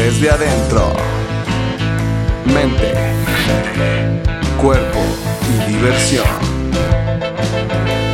[0.00, 0.94] desde adentro.
[2.46, 2.94] Mente,
[4.58, 4.98] cuerpo
[5.46, 6.24] y diversión.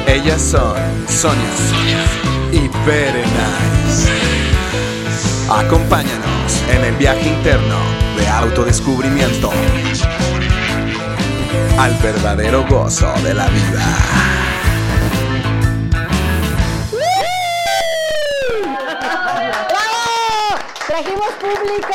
[0.09, 0.77] Ellas son
[1.07, 2.03] Sonia
[2.51, 4.11] y Berenice.
[5.49, 7.79] Acompáñanos en el viaje interno
[8.17, 9.53] de autodescubrimiento
[11.79, 14.26] al verdadero gozo de la vida.
[21.47, 21.95] ¡Trajimos público!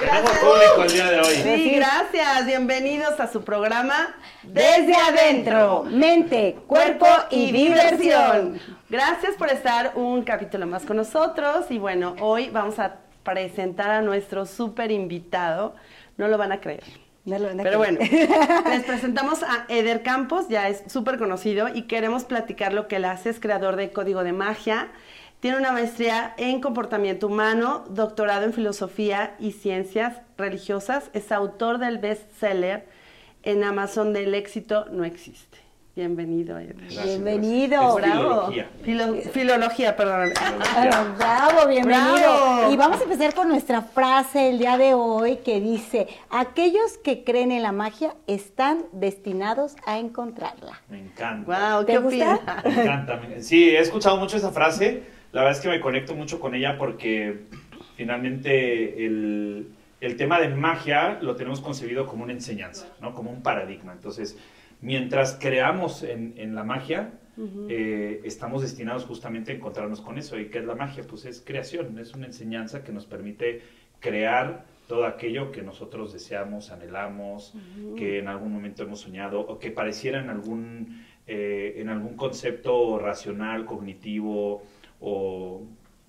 [0.00, 1.34] Tenemos público el día de hoy.
[1.36, 2.46] Sí, gracias.
[2.46, 8.58] Bienvenidos a su programa Desde adentro, mente, cuerpo y diversión.
[8.88, 11.66] Gracias por estar un capítulo más con nosotros.
[11.70, 15.76] Y bueno, hoy vamos a presentar a nuestro súper invitado.
[16.16, 16.82] No lo van a creer.
[17.26, 17.96] No lo van a Pero creer.
[17.98, 22.96] bueno, les presentamos a Eder Campos, ya es súper conocido y queremos platicar lo que
[22.96, 24.88] él hace, es creador de Código de Magia,
[25.40, 31.98] tiene una maestría en comportamiento humano, doctorado en filosofía y ciencias religiosas, es autor del
[31.98, 32.86] bestseller
[33.44, 35.58] En Amazon del éxito no existe.
[35.94, 36.56] Bienvenido.
[36.60, 37.94] Gracias, Bienvenido.
[37.96, 38.14] gracias.
[38.18, 38.46] Bravo.
[38.52, 38.68] filología.
[38.84, 40.32] Filo- filología, perdóname.
[40.38, 42.14] Ah, Bravo, bienvenido.
[42.14, 42.72] Bravo.
[42.72, 47.24] Y vamos a empezar con nuestra frase el día de hoy que dice, aquellos que
[47.24, 50.80] creen en la magia están destinados a encontrarla.
[50.88, 51.70] Me encanta.
[51.74, 52.34] Wow, ¿Te ¿qué gusta?
[52.34, 52.64] opinas?
[52.64, 53.20] Me encanta.
[53.40, 55.02] Sí, he escuchado mucho esa frase.
[55.32, 57.42] La verdad es que me conecto mucho con ella porque
[57.96, 59.68] finalmente el,
[60.00, 63.14] el tema de magia lo tenemos concebido como una enseñanza, ¿no?
[63.14, 63.92] como un paradigma.
[63.92, 64.38] Entonces,
[64.80, 67.12] mientras creamos en, en la magia,
[67.68, 70.38] eh, estamos destinados justamente a encontrarnos con eso.
[70.38, 71.04] ¿Y qué es la magia?
[71.06, 73.62] Pues es creación, es una enseñanza que nos permite
[74.00, 77.54] crear todo aquello que nosotros deseamos, anhelamos,
[77.96, 82.98] que en algún momento hemos soñado o que pareciera en algún, eh, en algún concepto
[82.98, 84.62] racional, cognitivo
[85.00, 85.62] o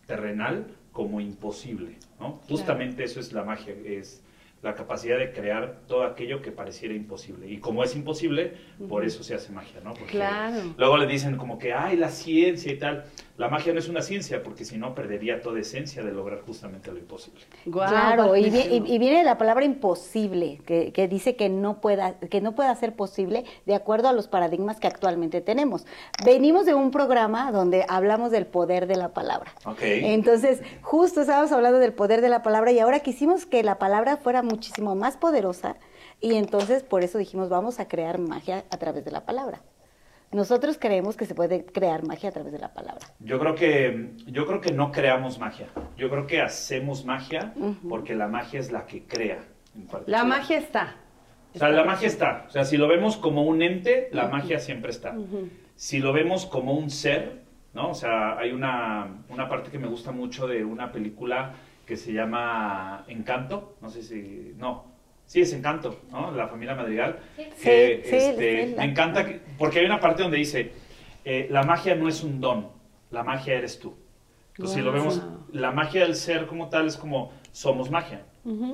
[0.05, 1.97] terrenal como imposible.
[2.19, 2.41] ¿no?
[2.47, 4.23] Justamente eso es la magia, es
[4.61, 7.49] la capacidad de crear todo aquello que pareciera imposible.
[7.49, 8.53] Y como es imposible,
[8.89, 9.93] por eso se hace magia, ¿no?
[9.93, 10.73] Porque Claro.
[10.77, 13.05] Luego le dicen como que, ay, la ciencia y tal.
[13.39, 16.91] La magia no es una ciencia, porque si no perdería toda esencia de lograr justamente
[16.91, 17.39] lo imposible.
[17.71, 18.85] Claro, y, vi- padrísimo.
[18.85, 22.75] y- y viene la palabra imposible, que, que dice que no, pueda, que no pueda
[22.75, 25.85] ser posible de acuerdo a los paradigmas que actualmente tenemos.
[26.25, 29.53] Venimos de un programa donde hablamos del poder de la palabra.
[29.65, 29.79] Ok.
[29.83, 34.17] Entonces, justo estábamos hablando del poder de la palabra y ahora quisimos que la palabra
[34.17, 35.77] fuera muchísimo más poderosa
[36.19, 39.61] y entonces por eso dijimos vamos a crear magia a través de la palabra.
[40.31, 43.07] Nosotros creemos que se puede crear magia a través de la palabra.
[43.19, 45.67] Yo creo que yo creo que no creamos magia.
[45.97, 47.53] Yo creo que hacemos magia
[47.87, 49.39] porque la magia es la que crea.
[49.75, 50.95] en La magia está.
[51.55, 52.45] O sea, la magia está.
[52.47, 55.15] O sea, si lo vemos como un ente, la magia siempre está.
[55.75, 57.41] Si lo vemos como un ser,
[57.73, 57.89] ¿no?
[57.89, 61.53] O sea, hay una, una parte que me gusta mucho de una película
[61.87, 63.77] que se llama Encanto.
[63.81, 64.53] No sé si.
[64.57, 64.88] No.
[65.29, 66.31] Sí, es Encanto, ¿no?
[66.31, 67.19] La familia Madrigal.
[67.37, 67.43] Que,
[68.03, 70.71] Sí, sí, este, sí, la- me encanta que- porque hay una parte donde dice:
[71.23, 72.67] eh, la magia no es un don,
[73.11, 73.95] la magia eres tú.
[74.53, 75.21] Entonces, si lo vemos,
[75.53, 78.23] la magia del ser como tal es como somos magia.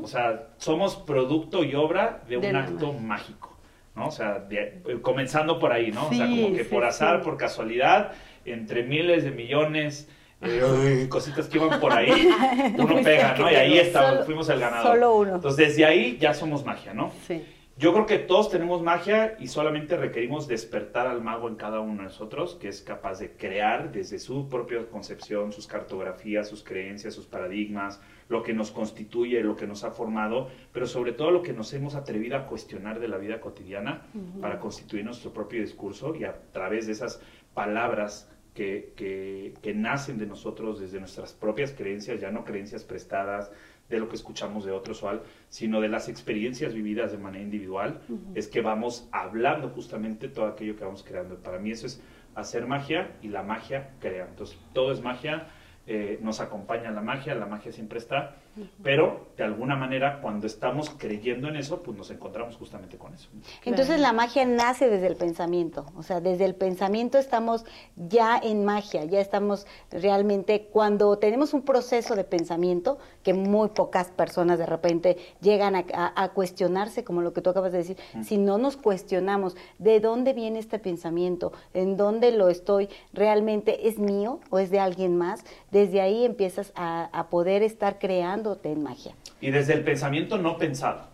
[0.02, 3.54] O sea, somos producto y obra de un De acto mágico,
[3.94, 4.08] ¿no?
[4.08, 6.08] O sea, de- eh, comenzando por ahí, ¿no?
[6.08, 7.26] o sea, como que sí, por azar, sí.
[7.26, 8.14] por casualidad,
[8.46, 10.08] entre miles de millones,
[10.48, 12.12] eh, cositas que iban por ahí,
[12.78, 13.52] uno pega, ¿no?
[13.52, 14.92] Y ahí está, Solo- fuimos el ganador.
[14.94, 15.36] solo uno.
[15.36, 17.12] Entonces, desde ahí ya somos magia, ¿no?
[17.28, 17.44] Sí.
[17.78, 21.98] Yo creo que todos tenemos magia y solamente requerimos despertar al mago en cada uno
[21.98, 27.14] de nosotros, que es capaz de crear desde su propia concepción, sus cartografías, sus creencias,
[27.14, 31.42] sus paradigmas, lo que nos constituye, lo que nos ha formado, pero sobre todo lo
[31.42, 34.04] que nos hemos atrevido a cuestionar de la vida cotidiana
[34.40, 37.20] para constituir nuestro propio discurso y a través de esas
[37.54, 43.52] palabras que, que- que nacen de nosotros desde nuestras propias creencias, ya no creencias prestadas,
[43.90, 47.44] de lo que escuchamos de otros o al, sino de las experiencias vividas de manera
[47.44, 48.02] individual,
[48.34, 51.36] es que vamos hablando justamente todo aquello que vamos creando.
[51.36, 52.02] Para mí eso es
[52.34, 54.26] hacer magia y la magia crea.
[54.28, 55.50] Entonces, todo es magia,
[55.86, 58.38] eh, nos acompaña la magia, la magia siempre está,
[58.84, 63.28] pero de alguna manera cuando estamos creyendo en eso, pues nos encontramos justamente con eso.
[63.66, 67.66] Entonces la magia nace desde el pensamiento, o sea, desde el pensamiento estamos
[67.96, 74.10] ya en magia, ya estamos realmente, cuando tenemos un proceso de pensamiento, que muy pocas
[74.10, 77.98] personas de repente llegan a, a- a cuestionarse, como lo que tú acabas de decir,
[78.24, 84.00] si no nos cuestionamos de dónde viene este pensamiento, en dónde lo estoy, realmente es
[84.00, 88.00] mío o es de alguien más, desde ahí empiezas a, a poder estar
[88.64, 89.14] en magia.
[89.42, 91.08] Y desde el pensamiento no pensado.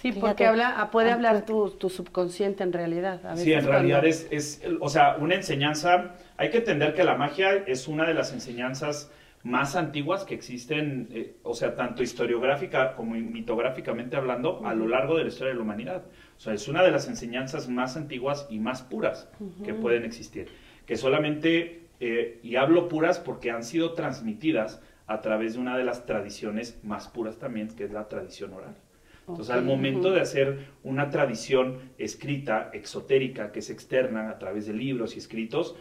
[0.00, 0.20] Sí, Fíjate.
[0.20, 3.24] porque habla, ah, puede Ah, hablar tu, tu subconsciente en realidad.
[3.26, 6.94] a Sí, en veces realidad cuando- es, es, o sea, una enseñanza, hay que entender
[6.94, 9.10] que la magia es una de las enseñanzas
[9.42, 15.16] más antiguas que existen, eh, o sea, tanto historiográfica como mitográficamente hablando, a lo largo
[15.16, 16.02] de la historia de la humanidad.
[16.36, 19.28] O sea, es una de las enseñanzas más antiguas y más puras
[19.64, 20.48] que pueden existir,
[20.86, 25.84] que solamente, eh, y hablo puras porque han sido transmitidas a través de una de
[25.84, 28.76] las tradiciones más puras también, que es la tradición oral.
[29.20, 34.72] Entonces, al momento de hacer una tradición escrita, exotérica, que es externa a través de
[34.72, 35.76] libros y escritos,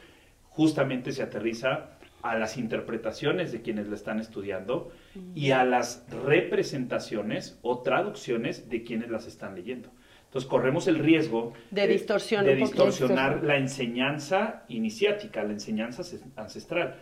[0.49, 1.91] justamente se aterriza
[2.23, 4.91] a las interpretaciones de quienes la están estudiando
[5.35, 9.91] y a las representaciones o traducciones de quienes las están leyendo.
[10.25, 16.03] Entonces corremos el riesgo de, distorsión de distorsionar la enseñanza iniciática, la enseñanza
[16.35, 16.97] ancestral.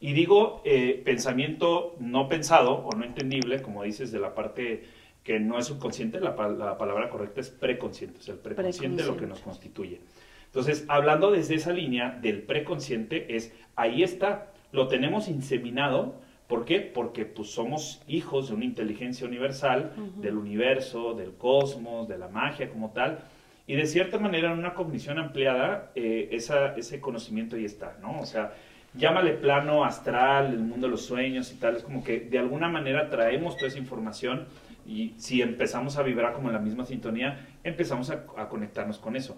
[0.00, 4.84] Y digo eh, pensamiento no pensado o no entendible, como dices, de la parte
[5.26, 9.26] que no es subconsciente, la, la palabra correcta es preconsciente, es el preconsciente, lo que
[9.26, 10.00] nos constituye.
[10.46, 16.14] Entonces, hablando desde esa línea del preconsciente, es ahí está, lo tenemos inseminado.
[16.46, 16.80] ¿Por qué?
[16.80, 22.70] Porque pues, somos hijos de una inteligencia universal, del universo, del cosmos, de la magia
[22.70, 23.18] como tal.
[23.66, 28.20] Y de cierta manera, en una cognición ampliada, eh, ese conocimiento ahí está, ¿no?
[28.20, 28.54] O sea,
[28.96, 32.68] llámale plano astral, el mundo de los sueños y tal, es como que de alguna
[32.68, 34.46] manera traemos toda esa información
[34.86, 39.36] y si empezamos a vibrar como en la misma sintonía, empezamos a, conectarnos con eso.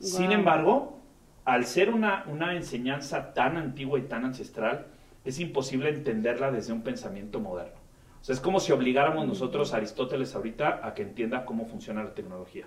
[0.00, 1.00] Sin embargo,
[1.44, 4.86] al ser una, una enseñanza tan antigua y tan ancestral,
[5.24, 7.78] es imposible entenderla desde un pensamiento moderno.
[8.20, 12.02] O sea, es como si obligáramos nosotros a Aristóteles ahorita a que entienda cómo funciona
[12.02, 12.66] la tecnología.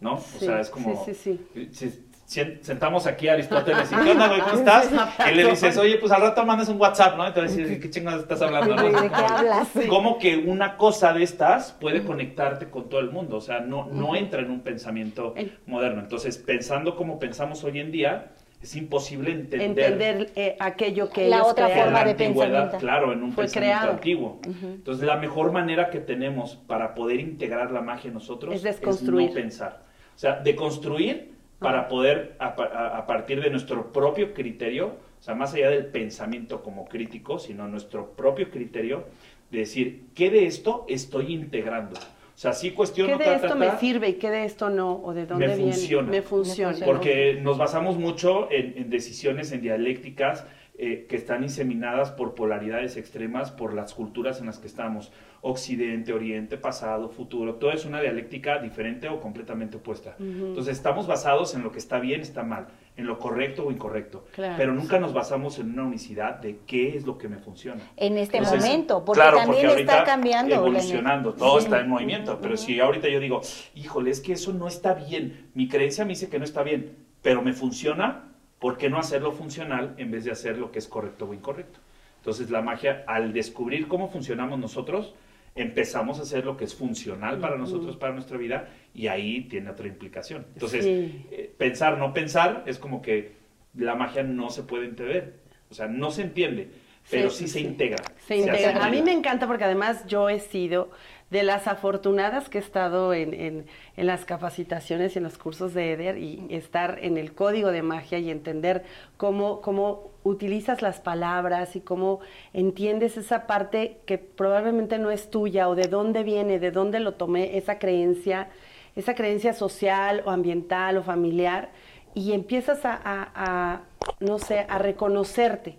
[0.00, 0.14] ¿No?
[0.14, 1.04] O sea, es como...
[1.04, 4.40] Sí, sí, sentamos aquí a Aristóteles y ¿qué onda, güey?
[4.40, 4.90] ¿Cómo estás?
[5.30, 7.28] Y le dices, oye, pues al rato mandas un WhatsApp, ¿no?
[7.28, 8.74] Y te va a decir, ¿qué chingados estás hablando?
[8.74, 8.82] ¿no?
[9.02, 9.68] ¿De qué hablas?
[9.88, 13.36] ¿Cómo que una cosa de estas puede conectarte con todo el mundo?
[13.36, 15.34] O sea, no, no entra en un pensamiento
[15.66, 16.00] moderno.
[16.00, 18.32] Entonces, pensando como pensamos hoy en día,
[18.62, 23.34] es imposible entender, entender eh, aquello que la otra forma de pensamiento claro en un
[23.34, 28.54] pensamiento antiguo entonces la mejor manera que tenemos para poder integrar la magia en nosotros
[28.54, 29.30] es, desconstruir.
[29.30, 29.82] no pensar
[30.14, 31.31] o sea de construir
[31.62, 36.86] para poder, a, partir de nuestro propio criterio, o sea, más allá del pensamiento como
[36.86, 39.04] crítico, sino nuestro propio criterio,
[39.50, 41.98] de decir, ¿qué de esto estoy integrando?
[41.98, 43.18] O sea, sí cuestiono...
[43.18, 45.00] ¿Qué de esto me sirve y qué de esto no?
[45.02, 45.72] ¿O de dónde me viene?
[45.72, 46.10] Funciona.
[46.10, 46.84] Me funciona.
[46.84, 50.44] Porque nos basamos mucho en, en decisiones, en dialécticas,
[50.78, 56.14] eh, que están inseminadas por polaridades extremas, por las culturas en las que estamos, occidente,
[56.14, 60.16] oriente, pasado, futuro, todo es una dialéctica diferente o completamente opuesta.
[60.18, 64.24] Entonces estamos basados en lo que está bien, está mal, en lo correcto o incorrecto,
[64.34, 67.82] pero nunca nos basamos en una unicidad de qué es lo que me funciona.
[67.98, 70.54] En este momento, porque también está cambiando.
[70.54, 73.42] Evolucionando, todo está en movimiento, pero si ahorita yo digo,
[73.74, 76.96] híjole, es que eso no está bien, mi creencia me dice que no está bien,
[77.20, 78.31] pero me funciona,
[78.62, 81.80] ¿por qué no hacerlo funcional en vez de hacer lo que es correcto o incorrecto?
[82.18, 85.16] Entonces la magia, al descubrir cómo funcionamos nosotros,
[85.56, 89.68] empezamos a hacer lo que es funcional para nosotros, para nuestra vida, y ahí tiene
[89.68, 90.46] otra implicación.
[90.54, 93.32] Entonces, eh, pensar, no pensar, es como que
[93.74, 96.70] la magia no se puede entender, o sea, no se entiende,
[97.10, 98.04] pero sí, se integra.
[98.28, 98.84] Se, integra.
[98.84, 100.92] A mí me encanta porque además yo he sido
[101.32, 105.72] de las afortunadas que he estado en, en, en, las capacitaciones y en los cursos
[105.72, 108.84] de EDER y estar en el código de magia y entender
[109.16, 112.20] cómo, cómo utilizas las palabras y cómo
[112.52, 117.14] entiendes esa parte que probablemente no es tuya o de dónde viene, de dónde lo
[117.14, 118.50] tomé, esa creencia,
[118.94, 121.70] esa creencia social o ambiental o familiar
[122.14, 123.80] y empiezas a, a
[124.20, 125.78] no sé, a reconocerte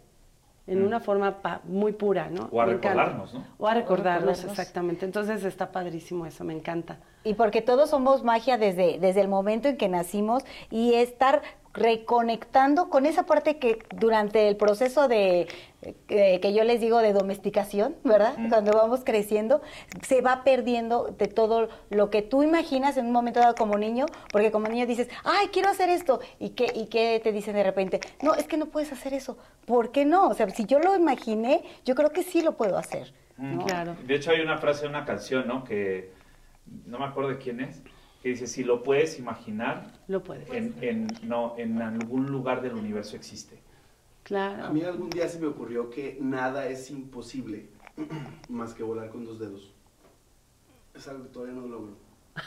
[0.66, 0.86] en mm.
[0.86, 2.48] una forma muy pura, ¿no?
[2.52, 3.46] O a recordarnos, ¿no?
[3.58, 5.06] O a recordarnos, exactamente.
[5.06, 7.00] Entonces está padrísimo eso, me encanta.
[7.24, 11.42] Y porque todos somos magia desde, desde el momento en que nacimos y estar
[11.74, 15.48] reconectando con esa parte que durante el proceso de
[16.08, 18.36] eh, que yo les digo de domesticación, ¿verdad?
[18.48, 19.62] Cuando vamos creciendo,
[20.02, 24.06] se va perdiendo de todo lo que tú imaginas en un momento dado como niño,
[24.32, 27.64] porque como niño dices, ay, quiero hacer esto, y qué, y qué te dicen de
[27.64, 30.30] repente, no, es que no puedes hacer eso, ¿por qué no?
[30.30, 33.14] O sea, si yo lo imaginé, yo creo que sí lo puedo hacer.
[33.68, 33.96] Claro.
[34.06, 35.64] De hecho hay una frase, una canción, ¿no?
[35.64, 36.12] Que
[36.86, 37.82] no me acuerdo de quién es,
[38.24, 40.50] que dice, si lo puedes imaginar, lo puedes.
[40.50, 43.60] En, no, en algún lugar del universo existe.
[44.24, 44.64] Claro.
[44.64, 47.68] A mí algún día se me ocurrió que nada es imposible
[48.50, 49.74] más que volar con dos dedos.
[50.96, 51.98] Es algo que todavía no logro.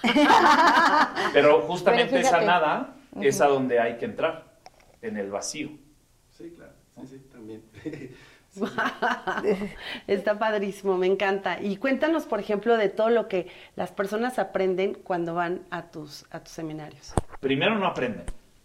[1.34, 4.58] Pero justamente esa nada es a donde hay que entrar,
[5.02, 5.68] en el vacío.
[6.30, 6.72] Sí, claro.
[7.02, 7.62] Sí, sí, también.
[10.06, 11.58] Está padrísimo, me encanta.
[11.60, 16.24] Y cuéntanos, por ejemplo, de todo lo que las personas aprenden cuando van a tus,
[16.30, 17.12] a tus seminarios.
[17.40, 18.24] Primero no aprenden.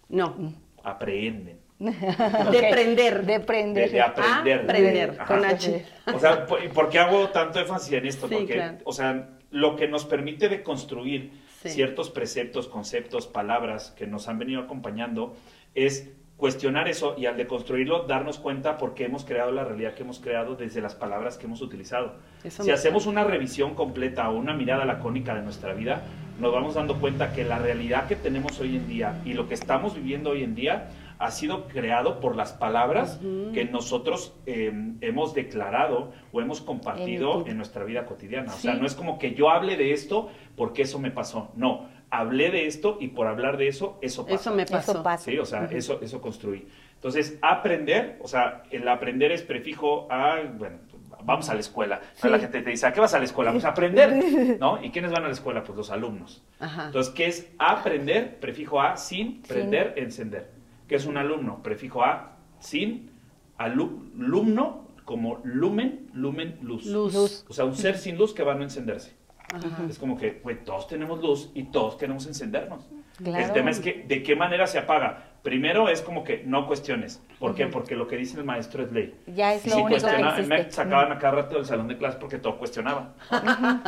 [0.09, 0.53] No.
[0.83, 1.59] Aprenden.
[1.79, 3.25] De prender.
[3.25, 4.59] De De, de aprender.
[4.61, 5.25] Aprender, Ajá.
[5.25, 5.85] con H.
[6.13, 8.27] O sea, ¿por ¿por qué hago tanto énfasis en esto?
[8.27, 8.77] Sí, Porque, claro.
[8.83, 11.31] o sea, lo que nos permite de construir
[11.61, 11.69] Sí.
[11.69, 15.35] ciertos preceptos, conceptos, palabras que nos han venido acompañando
[15.75, 16.09] es
[16.41, 20.19] cuestionar eso y al deconstruirlo darnos cuenta por qué hemos creado la realidad que hemos
[20.19, 22.13] creado desde las palabras que hemos utilizado.
[22.43, 26.01] Eso si hacemos una revisión completa o una mirada lacónica de nuestra vida,
[26.39, 29.53] nos vamos dando cuenta que la realidad que tenemos hoy en día y lo que
[29.53, 33.19] estamos viviendo hoy en día ha sido creado por las palabras
[33.53, 38.51] que nosotros eh, hemos declarado o hemos compartido en nuestra vida cotidiana.
[38.51, 41.51] O sea, no es como que yo hable de esto porque eso me pasó.
[41.55, 44.35] No, hablé de esto y por hablar de eso, eso pasa.
[44.35, 44.91] Eso me pasó.
[44.91, 45.23] Eso pasa.
[45.31, 46.67] Sí, o sea, eso, eso construí.
[46.95, 50.77] Entonces, aprender, o sea, el aprender es prefijo a, bueno,
[51.23, 52.01] vamos a la escuela.
[52.13, 52.29] Sí.
[52.29, 53.51] La gente te dice, ¿a qué vas a la escuela?
[53.51, 54.83] Pues a aprender, ¿no?
[54.83, 55.63] ¿Y quiénes van a la escuela?
[55.63, 56.43] Pues los alumnos.
[56.59, 56.85] Ajá.
[56.87, 58.39] Entonces, ¿qué es aprender?
[58.39, 60.51] Prefijo a, sin, prender, encender.
[60.87, 61.63] ¿Qué es un alumno?
[61.63, 63.09] Prefijo a, sin,
[63.57, 66.85] alu- alumno, como lumen, lumen, luz.
[66.85, 67.13] Luz.
[67.13, 67.45] Luz.
[67.49, 69.15] O sea, un ser sin luz que va a no encenderse.
[69.53, 69.83] Ajá.
[69.89, 70.31] Es como que,
[70.65, 72.87] todos tenemos luz y todos queremos encendernos.
[73.21, 73.45] Claro.
[73.45, 75.25] El tema es que, ¿de qué manera se apaga?
[75.43, 77.21] Primero es como que no cuestiones.
[77.39, 77.65] ¿Por qué?
[77.67, 79.15] Porque lo que dice el maestro es ley.
[79.27, 80.01] Ya es Y lo si único
[80.35, 83.15] que me sacaban a cada rato del salón de clase porque todo cuestionaba.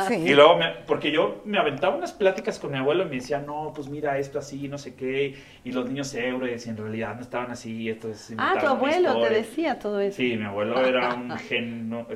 [0.08, 0.14] Sí.
[0.16, 3.38] Y luego, me- porque yo me aventaba unas pláticas con mi abuelo y me decía,
[3.38, 7.14] no, pues mira esto así, no sé qué, y los niños héroes, y en realidad
[7.14, 8.34] no estaban así, esto es...
[8.36, 9.38] Ah, tu abuelo te historia".
[9.38, 10.16] decía todo eso.
[10.16, 12.06] Sí, mi abuelo era un genio,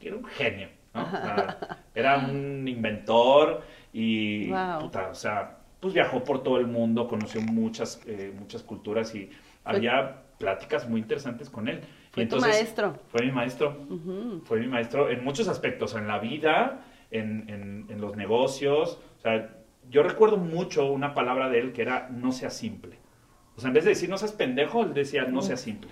[0.00, 1.06] era un genio, ¿no?
[1.06, 1.58] O sea,
[1.94, 3.62] era un inventor
[3.92, 4.80] y, Wow.
[4.80, 9.30] puta, o sea, pues viajó por todo el mundo, conoció muchas, eh, muchas culturas y
[9.64, 11.80] había pláticas muy interesantes con él.
[12.12, 12.96] Fue y tu maestro.
[13.08, 14.42] Fue mi maestro, Ujú.
[14.44, 19.20] fue mi maestro en muchos aspectos, en la vida, en, en- en los negocios, o
[19.20, 19.50] sea,
[19.90, 22.98] yo recuerdo mucho una palabra de él que era no sea simple.
[23.56, 25.90] O sea, en vez de decir no seas pendejo, él decía no sea simple.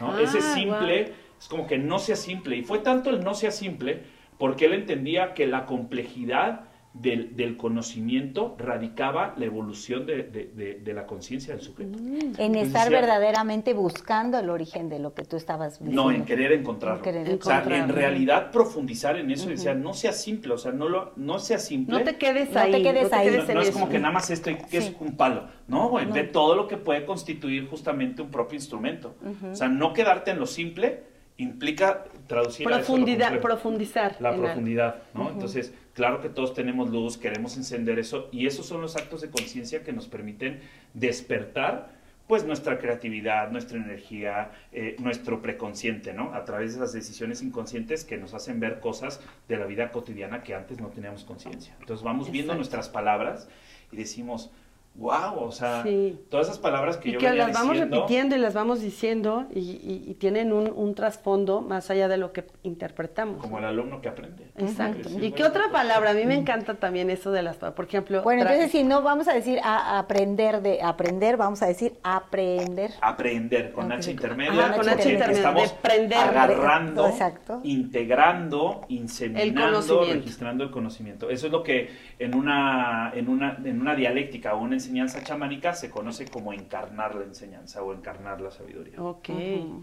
[0.00, 0.12] ¿no?
[0.12, 1.14] Ah, Ese simple guau.
[1.38, 2.56] es como que no sea simple.
[2.56, 4.02] Y fue tanto el no sea simple
[4.40, 10.74] porque él entendía que la complejidad del, del conocimiento radicaba la evolución de, de- de-
[10.80, 11.96] de la conciencia del sujeto.
[11.96, 16.02] En Entonces estar decía- verdaderamente buscando el origen de lo que tú estabas diciendo.
[16.02, 16.96] No, en querer encontrarlo.
[16.96, 20.58] En querer o sea, en realidad profundizar en eso y decía, no sea simple, o
[20.58, 21.96] sea, no, lo, no sea simple.
[21.96, 22.72] No te quedes No ahí.
[22.72, 23.28] te quedes ahí.
[23.30, 24.96] No, en no es como que nada más esto que es Sí.
[24.98, 25.44] un palo.
[25.68, 26.14] No, güey, No.
[26.14, 29.14] ve todo lo que puede constituir justamente un propio instrumento.
[29.48, 31.04] O sea, no quedarte en lo simple
[31.42, 34.16] implica traducir a eso Profundidad, profundizar.
[34.20, 34.44] La algo.
[34.44, 35.30] profundidad, ¿no?
[35.30, 39.30] Entonces, claro que todos tenemos luz, queremos encender eso, y esos son los actos de
[39.30, 40.60] conciencia que nos permiten
[40.94, 46.32] despertar, pues, nuestra creatividad, nuestra energía, eh, nuestro preconsciente, ¿no?
[46.34, 50.42] A través de esas decisiones inconscientes que nos hacen ver cosas de la vida cotidiana
[50.42, 51.74] que antes no teníamos conciencia.
[51.80, 53.48] Entonces, vamos viendo nuestras palabras
[53.90, 54.50] y decimos,
[54.96, 56.18] wow, o sea, Sí.
[56.28, 58.80] todas esas palabras que Y yo que venía las vamos diciendo, repitiendo y las vamos
[58.80, 63.40] diciendo y, y- y tienen un, un trasfondo más allá de lo que interpretamos.
[63.40, 64.50] como el alumno que aprende.
[64.58, 65.08] Exacto.
[65.20, 66.10] ¿Y qué otra pues, palabra?
[66.10, 67.76] A mí me encanta también eso de las palabras.
[67.76, 71.66] Por ejemplo, Bueno, entonces si no vamos a decir a, aprender de aprender, vamos a
[71.66, 72.90] decir aprender.
[73.00, 73.92] aprender con Ok.
[73.92, 76.18] H intermedia, Ajá, con H intermedia, estamos de prender.
[76.18, 77.60] agarrando, Exacto.
[77.64, 81.30] integrando, inseminando, registrando el conocimiento.
[81.30, 85.74] Eso es lo que en una, en una, en una dialéctica o una enseñanza chamánica
[85.74, 89.00] se conoce como encarnar la enseñanza o encarnar la sabiduría.
[89.02, 89.28] Ok.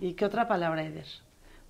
[0.01, 1.05] ¿Y qué otra palabra, Eder?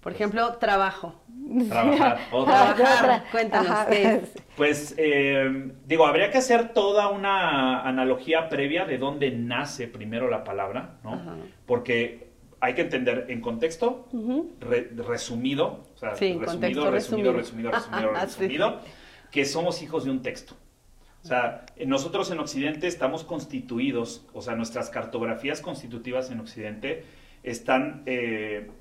[0.02, 1.22] Por ejemplo, trabajo.
[1.68, 2.20] Trabajar.
[2.32, 2.76] Otra.
[2.76, 3.24] Trabajar.
[3.32, 3.88] Cuéntanos, Ajá.
[3.90, 4.22] ¿qué es?
[4.56, 10.44] Pues, eh, digo, habría que hacer toda una analogía previa de dónde nace primero la
[10.46, 11.14] palabra, ¿no?
[11.14, 11.36] Ajá.
[11.66, 12.30] Porque
[12.62, 14.08] hay que entender en contexto,
[14.62, 17.72] re- resumido, o sea, Sí, resumido, contexto resumido, resumido.
[17.72, 18.40] resumido, resumido, Sí.
[18.40, 18.80] resumido,
[19.32, 20.56] que somos hijos de un texto.
[21.28, 27.04] O sea, nosotros en Occidente estamos constituidos, o sea, nuestras cartografías constitutivas en Occidente
[27.44, 28.72] están, eh,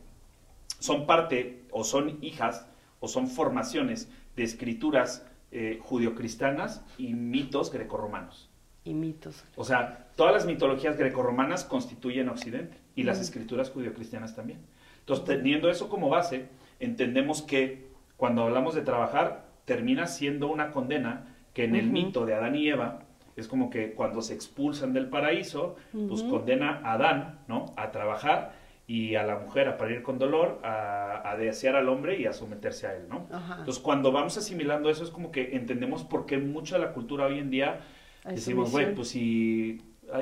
[0.78, 2.64] son parte o son hijas
[3.00, 8.48] o son formaciones de escrituras eh, judio-cristianas y mitos grecorromanos.
[8.84, 9.42] Y mitos.
[9.56, 14.60] O sea, todas las mitologías grecorromanas constituyen Occidente y las escrituras judio-cristianas también.
[15.00, 16.46] Entonces, teniendo eso como base,
[16.78, 22.34] entendemos que cuando hablamos de trabajar, termina siendo una condena que en el mito de
[22.34, 22.98] Adán y Eva
[23.34, 27.64] es como que cuando se expulsan del paraíso, pues condena a Adán, ¿no?
[27.78, 28.52] A trabajar
[28.86, 32.34] y a la mujer a parir con dolor, a, a desear al hombre y a
[32.34, 33.26] someterse a él, ¿no?
[33.32, 33.56] Ajá.
[33.60, 37.24] Entonces, cuando vamos asimilando eso, es como que entendemos por qué mucha de la cultura
[37.24, 37.80] hoy en día
[38.24, 39.80] Hay decimos, güey, pues si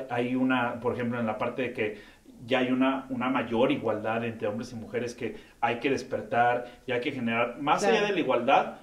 [0.09, 1.97] hay- una, por ejemplo, en la parte de que
[2.45, 6.93] ya hay una, una mayor igualdad entre hombres y mujeres que hay que despertar y
[6.93, 7.97] hay que generar, más Claro.
[7.97, 8.75] allá de la igualdad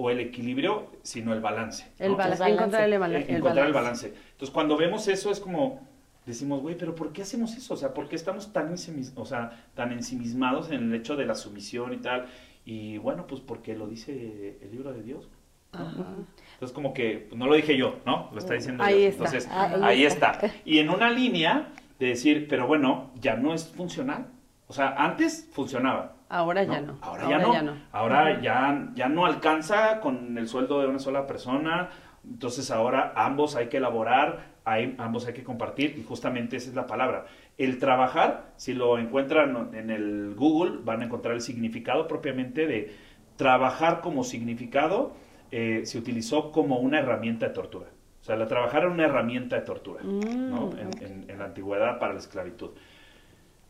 [0.00, 1.84] o el equilibrio, sino el balance.
[1.98, 2.16] El ¿no?
[2.16, 2.38] balance.
[2.40, 2.54] balance.
[2.62, 4.06] Encontrar el, bala- Eh, el encontrar el balance.
[4.10, 4.22] balance.
[4.32, 5.80] Entonces, cuando vemos eso es como,
[6.24, 7.74] decimos, güey, pero ¿por qué hacemos eso?
[7.74, 11.26] O sea, ¿por qué estamos tan, ensimis- o sea, tan ensimismados en el hecho de
[11.26, 12.26] la sumisión y tal?
[12.64, 15.28] Y bueno, pues porque lo dice el libro de Dios.
[15.72, 18.30] Entonces, como que pues, no lo dije yo, ¿no?
[18.32, 19.14] Lo está diciendo Ahí Dios.
[19.14, 19.24] está.
[19.24, 20.30] Entonces, Ah, ahí ahí está.
[20.32, 20.50] está.
[20.64, 24.28] Y en una línea de decir, pero bueno, ya no es funcional.
[24.68, 26.14] O sea, antes funcionaba.
[26.28, 26.98] Ahora ya no.
[27.00, 27.72] Ahora, ya, no.
[27.92, 31.88] Ahora ya, ya no alcanza con el sueldo de una sola persona.
[32.28, 36.74] Entonces ahora ambos hay que elaborar, hay, ambos hay que compartir y justamente esa es
[36.76, 37.24] la palabra.
[37.56, 42.94] El trabajar, si lo encuentran en el Google, van a encontrar el significado propiamente de
[43.36, 45.12] trabajar como significado,
[45.50, 47.86] eh, se utilizó como una herramienta de tortura.
[48.20, 50.70] O sea, la trabajar era una herramienta de tortura ¿no?
[50.76, 52.70] en, en- en la antigüedad para la esclavitud.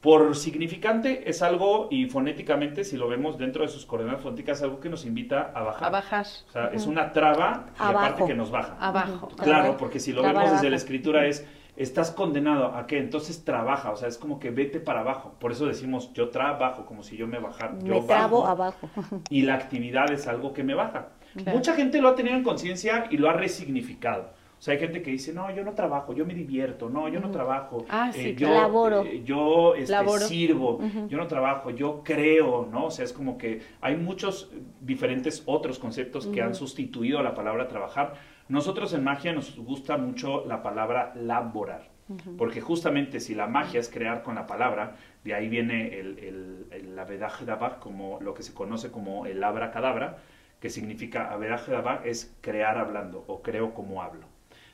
[0.01, 4.65] Por significante es algo, y fonéticamente, si lo vemos dentro de sus coordenadas fonéticas, es
[4.65, 5.89] algo que nos invita a bajar.
[5.89, 6.27] A bajar.
[6.49, 8.77] O sea, es una traba y aparte que nos baja.
[8.79, 9.29] Abajo.
[9.43, 13.91] Claro, porque si lo vemos desde la escritura es, estás condenado a qué, entonces trabaja,
[13.91, 15.35] o sea, es como que vete para abajo.
[15.41, 17.77] Por eso decimos, yo trabajo, como si yo me bajara.
[17.83, 18.89] Yo Me trabo bajo, abajo.
[19.31, 21.09] Y la actividad es algo que me baja.
[21.35, 21.57] Claro.
[21.57, 24.31] Mucha gente lo ha tenido en conciencia y lo ha resignificado.
[24.59, 27.21] O sea, hay gente que dice, no, yo no trabajo, yo me divierto, no, yo
[27.21, 28.51] no trabajo, Ah, sí, eh, yo.
[28.51, 29.05] Laboro.
[29.05, 30.19] eh, yo este, Laboro.
[30.27, 32.87] sirvo, yo no trabajo, yo creo, ¿no?
[32.87, 34.51] O sea, es como que hay muchos
[34.81, 38.15] diferentes otros conceptos que han sustituido a la palabra trabajar.
[38.49, 41.91] Nosotros en magia nos gusta mucho la palabra laborar,
[42.37, 46.67] porque justamente si la magia es crear con la palabra, de ahí viene el, el,
[46.73, 50.17] el avedaje dabak, como lo que se conoce como el abracadabra,
[50.59, 54.27] que significa avedaje dabak es crear hablando o creo como hablo.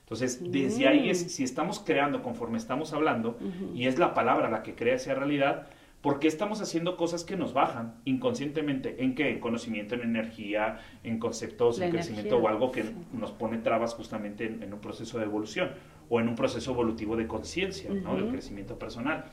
[0.05, 3.39] Entonces, desde ahí es, si estamos creando conforme estamos hablando,
[3.75, 5.67] y es la palabra la que crea esa realidad,
[6.03, 9.03] ¿por qué estamos haciendo cosas que nos bajan inconscientemente?
[9.03, 9.31] ¿En qué?
[9.31, 12.85] En conocimiento, en energía, en conceptos, La en crecimiento o algo que
[13.15, 15.71] nos pone trabas justamente en, en un proceso de evolución
[16.11, 18.15] o en un proceso evolutivo de conciencia, ¿no?
[18.15, 19.25] Del crecimiento personal.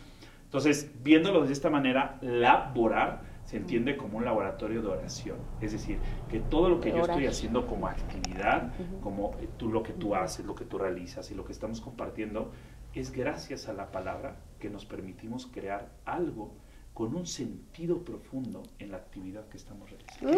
[0.45, 5.37] Entonces, viéndolo de esta manera, laborar se entiende como un laboratorio de oración.
[5.59, 5.97] Es decir,
[6.29, 9.93] que todo lo que De yo estoy haciendo como actividad, como eh, tú lo que
[9.93, 12.51] tú haces, lo que tú realizas y lo que estamos compartiendo,
[12.93, 16.53] es gracias a la palabra que nos permitimos crear algo
[16.93, 20.37] con un sentido profundo en la actividad que estamos realizando.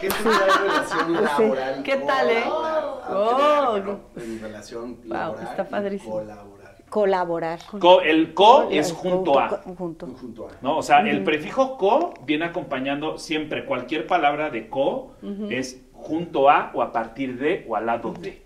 [0.00, 1.82] ¿Qué es una relación laboral?
[1.82, 2.42] ¿Qué tal, eh?
[2.44, 3.14] Colaborar, Oh.
[3.14, 4.22] aunque vean, ¿no?
[4.22, 6.12] En relación Wow, laboral está y padrísimo.
[6.12, 6.61] colaborar.
[6.92, 7.58] Colaborar.
[7.78, 9.48] Co- el co es junto a.
[9.48, 10.06] Junto.
[10.08, 10.50] Junto a.
[10.60, 10.76] ¿no?
[10.76, 15.12] O sea, el prefijo co viene acompañando siempre cualquier palabra de co
[15.48, 18.42] es junto a o a partir de o al lado de.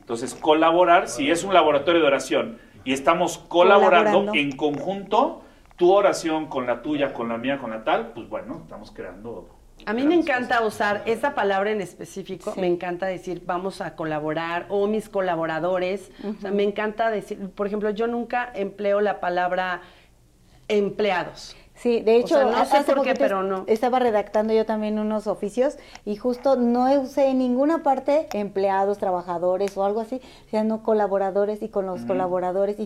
[0.00, 4.32] Entonces, colaborar, si es un laboratorio de oración y estamos colaborando, Colaborando.
[4.34, 5.42] en conjunto,
[5.76, 9.48] tu oración con la tuya, con la mía, con la tal, pues bueno, estamos creando.
[9.86, 12.60] A mí me encanta usar esa palabra en específico, Sí.
[12.60, 17.68] me encanta decir vamos a colaborar o mis colaboradores, o sea, me encanta decir, por
[17.68, 19.82] ejemplo, yo nunca empleo la palabra
[20.68, 21.56] empleados.
[21.76, 23.64] Sí, de hecho, sea, no sé hace por qué, pero no.
[23.66, 29.76] Estaba redactando yo también unos oficios y justo no usé en ninguna parte empleados, trabajadores
[29.76, 32.84] o algo así, o sea, no colaboradores y con los colaboradores y,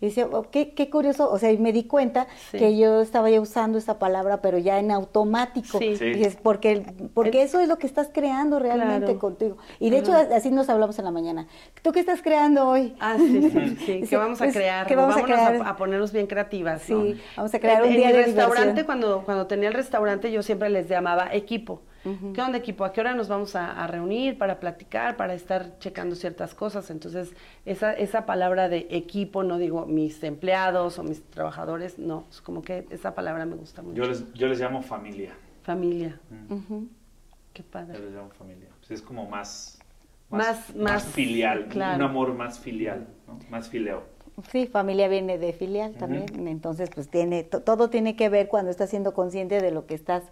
[0.00, 2.58] y decía, oh, qué, qué curioso, o sea, y me di cuenta Sí.
[2.58, 5.78] que yo estaba ya usando esa palabra, pero ya en automático.
[5.78, 5.96] Sí.
[5.96, 6.06] Sí.
[6.16, 6.82] Y es porque,
[7.14, 9.18] porque eso es lo que estás creando realmente Claro.
[9.18, 9.56] contigo.
[9.78, 11.46] Y de hecho, así nos hablamos en la mañana.
[11.82, 12.94] ¿Tú qué estás creando hoy?
[13.00, 15.60] Ah, sí, sí, sí, Sí, que vamos a pues, crear, que vamos a crear.
[15.66, 16.82] a, ponernos bien creativas.
[16.82, 17.14] Sí, ¿no?
[17.36, 18.86] vamos a crear En- un día de restaurante, diversión.
[18.86, 21.82] cuando, cuando tenía el restaurante, yo siempre les llamaba equipo.
[22.02, 22.86] ¿Qué onda equipo?
[22.86, 26.88] ¿A qué hora nos vamos a, a reunir para platicar, para estar checando ciertas cosas?
[26.90, 27.34] Entonces,
[27.66, 32.62] esa, esa palabra de equipo, no digo mis empleados o mis trabajadores, no, es como
[32.62, 33.96] que esa palabra me gusta mucho.
[34.02, 35.34] Yo les, yo les llamo familia.
[35.62, 36.88] Familia, Ujú.
[37.52, 37.98] qué Yo padre.
[37.98, 38.68] les llamo familia.
[38.78, 39.78] Pues es como más,
[40.30, 41.96] Más- más, más- filial, claro.
[41.96, 43.38] un amor más filial, ¿no?
[43.50, 44.04] más fileo.
[44.50, 48.70] Sí, familia viene de filial también, entonces pues tiene to- todo tiene que ver cuando
[48.70, 50.22] estás siendo consciente de lo que estás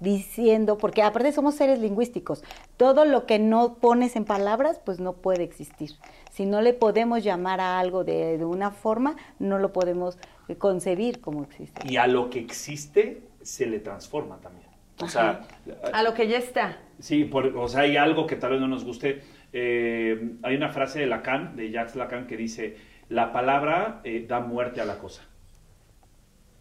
[0.00, 2.42] diciendo, porque aparte somos seres lingüísticos.
[2.76, 5.90] Todo lo que no pones en palabras, pues no puede existir.
[6.32, 10.56] Si no le podemos llamar a algo de, de una forma, no lo podemos eh,
[10.56, 11.82] concebir como existe.
[11.88, 14.64] Y a lo que existe se le transforma también.
[15.02, 15.42] O sea,
[15.92, 16.78] A lo que ya está.
[17.00, 19.22] Sí, por- o sea, hay algo que tal vez no nos guste.
[19.52, 22.76] Eh, hay una frase de Lacan, de Jacques Lacan, que dice,
[23.08, 25.22] la palabra eh, da muerte a la cosa.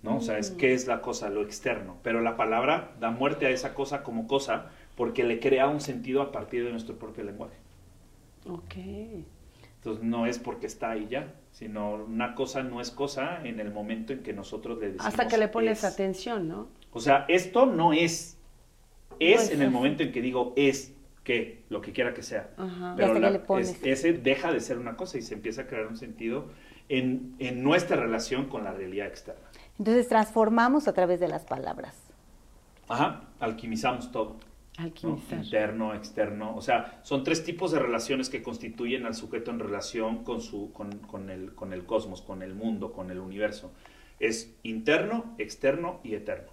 [0.01, 0.17] ¿No?
[0.17, 1.97] O sea, es qué es la cosa, lo externo.
[2.03, 6.21] Pero la palabra da muerte a esa cosa como cosa porque le crea un sentido
[6.21, 7.55] a partir de nuestro propio lenguaje.
[8.45, 8.75] Ok.
[9.75, 13.71] Entonces no es porque está ahí ya, sino una cosa no es cosa en el
[13.71, 15.83] momento en que nosotros le decimos Hasta que le pones es.
[15.83, 16.67] atención, ¿no?
[16.91, 18.37] O sea, esto no es.
[19.19, 20.92] Es No en el momento en que digo es.
[21.23, 21.63] ¿Qué?
[21.69, 22.49] Lo que quiera que sea.
[22.57, 22.93] Ajá.
[22.97, 23.69] Pero la- que le pones.
[23.69, 26.47] es- ese deja de ser una cosa y se empieza a crear un sentido
[26.89, 29.41] en, en nuestra relación con la realidad externa.
[29.79, 31.95] Entonces transformamos a través de las palabras.
[32.87, 34.37] Ajá, alquimizamos todo.
[34.77, 34.83] ¿no?
[34.83, 35.43] Alquimizar.
[35.45, 36.55] Interno, externo.
[36.55, 40.71] O sea, son tres tipos de relaciones que constituyen al sujeto en relación con, su,
[40.73, 43.71] con, con el, con el cosmos, con el mundo, con el universo.
[44.19, 46.51] Es interno, externo y eterno.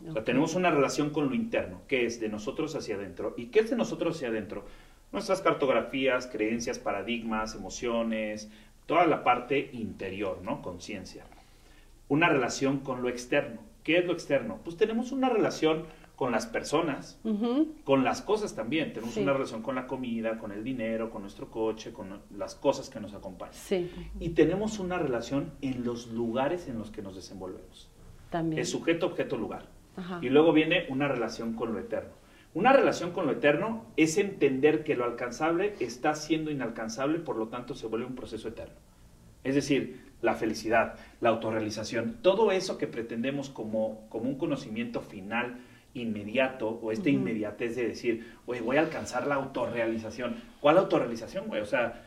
[0.00, 0.24] O sea, Ok.
[0.26, 3.34] tenemos una relación con lo interno, que es de nosotros hacia adentro.
[3.36, 4.64] ¿Y qué es de nosotros hacia adentro?
[5.12, 8.50] Nuestras cartografías, creencias, paradigmas, emociones,
[8.86, 10.60] toda la parte interior, ¿no?
[10.62, 11.24] Conciencia.
[12.08, 13.60] Una relación con lo externo.
[13.84, 14.60] ¿Qué es lo externo?
[14.64, 15.84] Pues tenemos una relación
[16.16, 17.20] con las personas,
[17.84, 18.92] con las cosas también.
[18.92, 19.20] Tenemos Sí.
[19.22, 23.00] una relación con la comida, con el dinero, con nuestro coche, con las cosas que
[23.00, 23.54] nos acompañan.
[23.54, 27.90] Sí, Y tenemos una relación en los lugares en los que nos desenvolvemos.
[28.30, 28.60] también.
[28.60, 29.66] Es sujeto, objeto, lugar.
[29.96, 30.18] Ajá.
[30.22, 32.10] Y luego viene una relación con lo eterno.
[32.54, 37.48] Una relación con lo eterno es entender que lo alcanzable está siendo inalcanzable, por lo
[37.48, 38.76] tanto se vuelve un proceso eterno.
[39.44, 45.58] Es decir, la felicidad, la autorrealización, todo eso que pretendemos como, como un conocimiento final,
[45.92, 50.36] inmediato, o esta inmediatez de decir, oye, voy a alcanzar la autorrealización.
[50.60, 51.60] ¿Cuál autorrealización, güey?
[51.60, 52.05] O sea,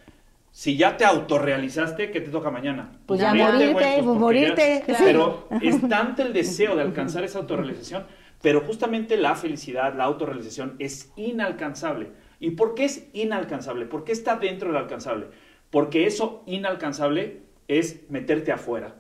[0.52, 2.92] si ya te autorrealizaste, ¿qué te toca mañana?
[3.06, 5.48] Pues ya morirte, morirte, pues claro.
[5.50, 8.06] Pero es tanto el deseo de alcanzar esa autorrealización,
[8.42, 12.12] pero justamente la felicidad, la autorrealización es inalcanzable.
[12.40, 13.86] ¿Y por qué es inalcanzable?
[13.86, 15.28] ¿Por qué está dentro del alcanzable?
[15.70, 18.96] Porque eso inalcanzable es meterte afuera.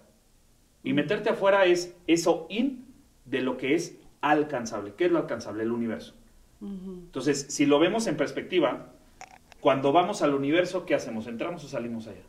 [0.83, 2.85] Y meterte afuera es eso in
[3.25, 4.93] de lo que es alcanzable.
[4.95, 5.63] ¿Qué es lo alcanzable?
[5.63, 6.13] El universo.
[6.62, 8.93] Entonces, si lo vemos en perspectiva,
[9.60, 11.28] cuando vamos al universo, ¿qué hacemos?
[11.28, 12.22] ¿Entramos o salimos allá?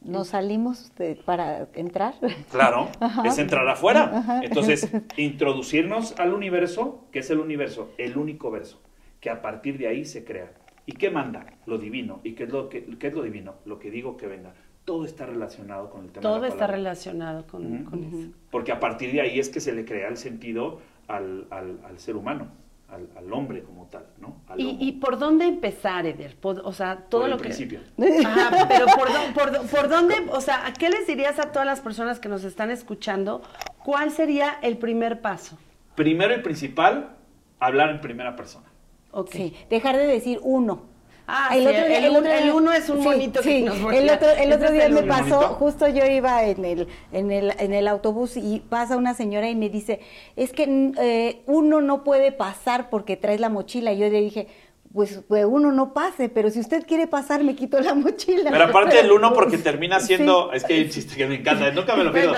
[0.00, 2.14] Nos salimos de- para entrar.
[2.50, 2.88] Claro,
[3.24, 4.40] es entrar afuera.
[4.44, 8.80] Entonces, introducirnos al universo, que es el universo, el único verso,
[9.20, 10.52] que a partir de ahí se crea.
[10.86, 11.46] ¿Y qué manda?
[11.66, 12.20] Lo divino.
[12.24, 13.54] ¿Y qué es lo, que, qué es lo divino?
[13.66, 14.54] Lo que digo que venga.
[14.84, 18.30] Todo está relacionado con el tema de Todo la está relacionado con, eso.
[18.50, 21.98] Porque a partir de ahí es que se le crea el sentido al, al- al
[21.98, 22.48] ser humano,
[22.88, 24.40] al, al hombre como tal, ¿no?
[24.48, 26.36] Al ¿Y, por dónde empezar, Eder?
[26.36, 27.44] Por- o sea, todo Por el lo que...
[27.44, 27.80] principio.
[28.24, 32.18] Ajá, pero por, por dónde, o sea, ¿a ¿qué les dirías a todas las personas
[32.18, 33.42] que nos están escuchando?
[33.84, 35.58] ¿Cuál sería el primer paso?
[35.94, 37.16] Primero y principal,
[37.60, 38.66] hablar en primera persona.
[39.10, 39.30] Ok.
[39.32, 40.86] Sí, dejar de decir uno.
[41.30, 44.50] Ah, sí, el un- el uno es un sí, monito que nos El otro, el
[44.50, 48.38] otro día el me pasó, justo yo iba en el, en, el, en el autobús
[48.38, 50.00] y pasa una señora y me dice,
[50.36, 53.92] es que eh, uno no puede pasar porque traes la mochila.
[53.92, 54.48] Y yo le dije,
[54.94, 58.50] pues, pues, uno no pase, pero si usted quiere pasar, me quito la mochila.
[58.50, 60.48] Pero aparte del uno, porque termina siendo.
[60.50, 60.56] Sí.
[60.56, 62.32] Es que hay un chiste que me encanta, nunca me lo pido.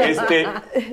[0.00, 0.46] Este,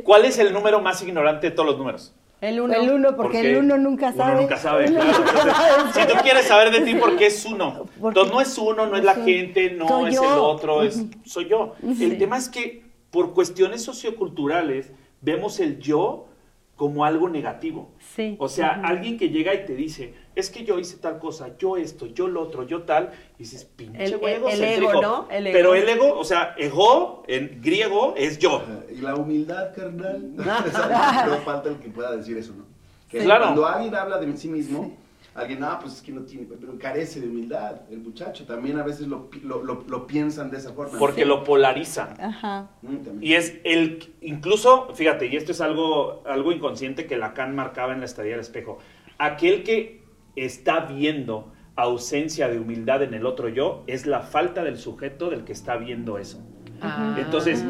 [0.03, 2.13] ¿Cuál es el número más ignorante de todos los números?
[2.41, 2.73] El uno.
[2.73, 4.31] El uno, porque Porque el uno nunca sabe.
[4.33, 5.17] Uno nunca sabe, Uno claro.
[5.19, 5.53] nunca Entonces,
[5.93, 6.07] sabe.
[6.07, 7.73] si tú quieres saber de ti, ¿por qué es uno?
[7.99, 10.23] Porque- Entonces, no es uno, no es la gente, no es yo.
[10.23, 11.75] el otro, es soy yo.
[11.97, 12.05] Sí.
[12.05, 16.27] El tema es que por cuestiones socioculturales vemos el yo
[16.75, 17.91] como algo negativo.
[18.15, 18.37] Sí.
[18.39, 21.77] O sea, alguien que llega y te dice, es que yo hice tal cosa, yo
[21.77, 24.91] esto, yo lo otro, yo tal, y dices, pinche El- güey el- el egocéntrico".
[24.91, 25.27] ego, ¿no?
[25.29, 25.53] El ego.
[25.57, 28.63] Pero el ego, o sea, ego en griego es yo.
[28.91, 30.33] Y la humildad, carnal.
[30.35, 32.65] no falta el que pueda decir eso, ¿no?
[33.09, 33.25] Que Sí.
[33.25, 33.43] Claro.
[33.45, 34.95] cuando alguien habla de sí mismo,
[35.35, 37.81] alguien, ah, pues es que no tiene, pero carece de humildad.
[37.89, 40.99] El muchacho también a veces lo, lo, lo- lo piensan de esa forma.
[40.99, 42.19] Porque lo polarizan.
[42.21, 42.69] Ajá.
[42.81, 43.23] Mm.
[43.23, 47.99] Y es el, incluso, fíjate, y esto es algo, algo inconsciente que Lacan marcaba en
[47.99, 48.79] la estadía del espejo.
[49.17, 49.98] Aquel que
[50.35, 55.43] está viendo ausencia de humildad en el otro yo es la falta del sujeto del
[55.45, 56.41] que está viendo eso.
[56.81, 57.15] Ah.
[57.19, 57.63] Entonces,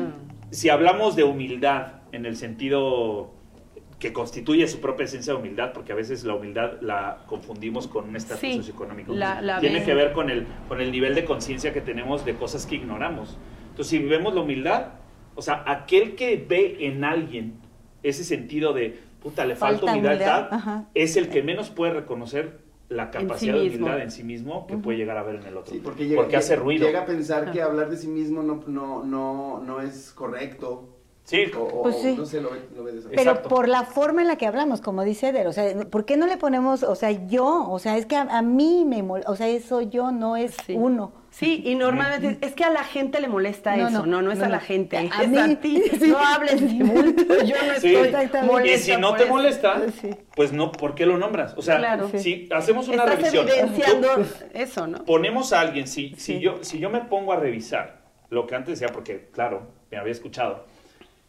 [0.50, 3.34] si hablamos de humildad en el sentido
[4.00, 8.08] que constituye su propia esencia de humildad, porque a veces la humildad la confundimos con
[8.08, 9.14] un estatus Sí, socioeconómico.
[9.14, 12.36] la- la Tiene que ver con el, con el nivel de conciencia que tenemos de
[12.36, 13.38] cosas que ignoramos.
[13.72, 14.86] Entonces, si vivemos la humildad,
[15.36, 17.56] o sea, aquel que ve en alguien
[18.02, 21.94] ese sentido de, puta, le falta, Falta humildad, humildad, tal, es el que menos puede
[21.94, 23.86] reconocer la capacidad de mismo.
[23.86, 25.74] humildad en sí mismo que puede llegar a ver en el otro.
[25.74, 26.88] Sí, porque, llega, hace ruido.
[26.88, 30.96] llega a pensar que hablar de sí mismo no, no, no, no es correcto.
[31.24, 32.16] Sí, O, Pues sí.
[32.18, 33.50] no sé, lo ve, lo ve de esa Pero Exacto.
[33.50, 36.26] por la forma en la que hablamos, como dice Eder, o sea, ¿por qué no
[36.26, 37.70] le ponemos, o sea, yo?
[37.70, 40.56] O sea, es que a, a mí me molesta, o sea, eso yo no es
[40.66, 40.74] Sí.
[40.76, 41.12] uno.
[41.32, 44.32] Sí, y normalmente es que a la gente le molesta No, eso, no, no, no,
[44.32, 45.82] es no, a la gente, A es mí, a ti.
[46.00, 46.08] sí.
[46.10, 47.94] No hables de bulto, yo no Sí.
[47.94, 48.38] estoy Exactamente.
[48.40, 50.10] Y molesta si no te molesta, Sí.
[50.36, 51.54] pues no, ¿por qué lo nombras?
[51.56, 52.10] O sea, Claro.
[52.18, 55.06] si hacemos una Estás revisión, evidenciando tú- eso, ¿no?
[55.06, 58.80] ponemos a alguien, si, si, yo, si yo me pongo a revisar lo que antes
[58.80, 60.66] decía, porque claro, me había escuchado,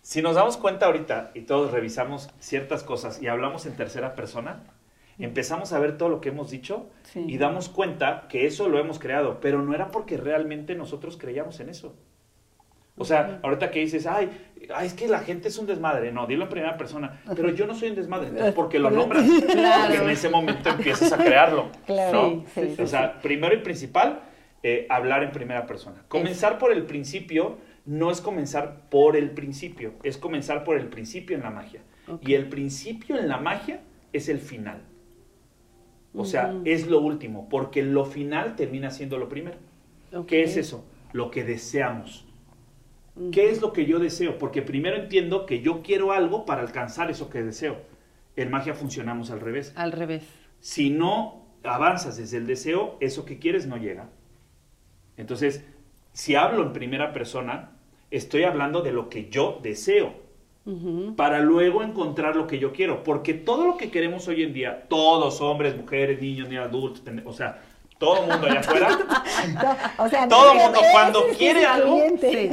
[0.03, 4.63] si nos damos cuenta ahorita y todos revisamos ciertas cosas y hablamos en tercera persona,
[5.25, 7.25] empezamos a ver todo lo que hemos dicho Sí.
[7.27, 11.61] y damos cuenta que eso lo hemos creado, pero no era porque realmente nosotros creíamos
[11.61, 11.95] en eso.
[12.97, 14.29] O sea, ahorita que dices, ay,
[14.75, 16.13] ay, es que la gente es un desmadre.
[16.13, 17.23] No, dilo en primera persona.
[17.35, 18.53] Pero yo no soy un desmadre.
[18.53, 19.25] Porque lo nombras.
[19.51, 19.95] Claro.
[19.95, 21.71] Y en ese momento empiezas a crearlo.
[21.87, 22.31] Claro.
[22.37, 22.45] ¿no?
[22.55, 24.21] Sí, sí, o sea, primero y principal,
[24.63, 26.05] eh, hablar en primera persona.
[26.09, 27.57] Comenzar por el principio
[27.87, 31.81] no es comenzar por el principio, es comenzar por el principio en la magia.
[32.07, 32.29] Ok.
[32.29, 33.81] Y el principio en la magia
[34.13, 34.83] es el final.
[36.15, 39.57] O sea, es lo último, porque lo final termina siendo lo primero.
[40.27, 40.85] ¿Qué es eso?
[41.13, 42.27] Lo que deseamos.
[43.33, 44.39] ¿Qué es lo que yo deseo?
[44.39, 47.77] Porque primero entiendo que yo quiero algo para alcanzar eso que deseo.
[48.37, 49.73] En magia funcionamos al revés.
[49.77, 50.25] Al revés.
[50.61, 54.09] Si no avanzas desde el deseo, eso que quieres no llega.
[55.17, 55.65] Entonces,
[56.13, 57.73] si hablo en primera persona,
[58.11, 60.15] estoy hablando de lo que yo deseo
[61.17, 63.03] Para luego encontrar lo que yo quiero.
[63.03, 67.33] Porque todo lo que queremos hoy en día, todos, hombres, mujeres, niños, niñas, adultos, o
[67.33, 67.63] sea,
[67.99, 68.89] todo el mundo allá afuera,
[69.99, 71.99] No, o sea, todo el no- mundo cuando quiere algo,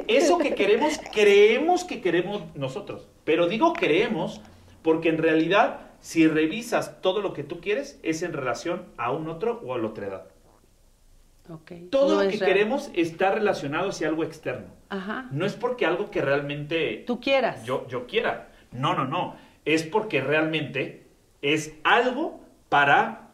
[0.07, 3.07] eso que queremos, creemos que queremos nosotros.
[3.23, 4.41] Pero digo creemos
[4.81, 9.29] porque en realidad, si revisas todo lo que tú quieres, es en relación a un
[9.29, 10.23] otro o a la otra edad.
[11.49, 11.71] Ok.
[11.91, 14.67] Todo No lo que queremos está relacionado hacia algo externo.
[14.89, 15.27] Ajá.
[15.31, 17.63] No es porque algo que realmente Tú quieras.
[17.63, 18.49] yo, yo quiera.
[18.71, 19.35] No, no, no.
[19.65, 21.07] Es porque realmente
[21.41, 23.29] es algo para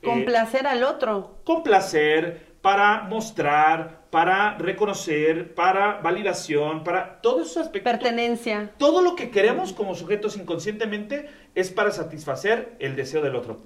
[0.00, 1.38] eh, Complacer al otro.
[1.44, 7.92] complacer, para mostrar, para reconocer, para validación, para todos esos aspectos.
[7.92, 8.72] Pertenencia.
[8.78, 13.60] Todo lo que queremos como sujetos inconscientemente es para satisfacer el deseo del otro.